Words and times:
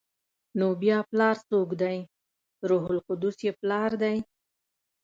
نو 0.57 0.67
بیا 0.81 0.97
پلار 1.09 1.35
څوک 1.49 1.69
دی؟ 1.81 1.97
روح 2.69 2.83
القدس 2.91 3.37
یې 3.45 3.51
پلار 3.59 3.91
دی؟ 4.01 4.17